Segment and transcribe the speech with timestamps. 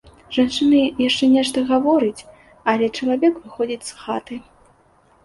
[0.35, 0.77] Жанчына
[1.07, 2.25] яшчэ нешта гаворыць,
[2.73, 4.35] але чалавек выходзіць з хаты.